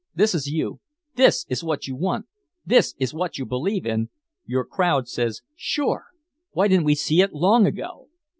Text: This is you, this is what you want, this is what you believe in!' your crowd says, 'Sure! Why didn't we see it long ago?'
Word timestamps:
This 0.15 0.33
is 0.33 0.47
you, 0.47 0.79
this 1.13 1.45
is 1.47 1.63
what 1.63 1.85
you 1.85 1.95
want, 1.95 2.25
this 2.65 2.95
is 2.97 3.13
what 3.13 3.37
you 3.37 3.45
believe 3.45 3.85
in!' 3.85 4.09
your 4.47 4.65
crowd 4.65 5.07
says, 5.07 5.41
'Sure! 5.55 6.05
Why 6.53 6.67
didn't 6.67 6.85
we 6.85 6.95
see 6.95 7.21
it 7.21 7.33
long 7.33 7.67
ago?' 7.67 8.07